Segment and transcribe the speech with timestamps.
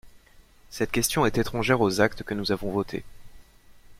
[0.71, 3.03] Cette question est étrangère aux actes que nous avons votés.